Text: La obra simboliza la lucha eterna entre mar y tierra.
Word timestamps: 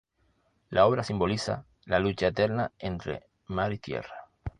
La 0.71 0.87
obra 0.87 1.03
simboliza 1.03 1.63
la 1.85 1.99
lucha 1.99 2.25
eterna 2.25 2.71
entre 2.79 3.27
mar 3.45 3.71
y 3.71 3.77
tierra. 3.77 4.31